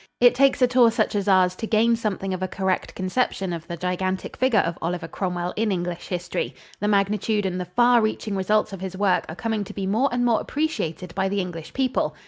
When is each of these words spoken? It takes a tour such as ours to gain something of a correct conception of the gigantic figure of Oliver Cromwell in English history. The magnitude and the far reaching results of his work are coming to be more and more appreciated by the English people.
It 0.19 0.33
takes 0.33 0.63
a 0.63 0.67
tour 0.67 0.89
such 0.89 1.13
as 1.13 1.27
ours 1.27 1.55
to 1.57 1.67
gain 1.67 1.95
something 1.95 2.33
of 2.33 2.41
a 2.41 2.47
correct 2.47 2.95
conception 2.95 3.53
of 3.53 3.67
the 3.67 3.77
gigantic 3.77 4.35
figure 4.35 4.61
of 4.61 4.79
Oliver 4.81 5.07
Cromwell 5.07 5.53
in 5.55 5.71
English 5.71 6.07
history. 6.07 6.55
The 6.79 6.87
magnitude 6.87 7.45
and 7.45 7.61
the 7.61 7.65
far 7.65 8.01
reaching 8.01 8.35
results 8.35 8.73
of 8.73 8.81
his 8.81 8.97
work 8.97 9.25
are 9.29 9.35
coming 9.35 9.63
to 9.63 9.73
be 9.75 9.85
more 9.85 10.09
and 10.11 10.25
more 10.25 10.41
appreciated 10.41 11.13
by 11.13 11.29
the 11.29 11.39
English 11.39 11.73
people. 11.73 12.15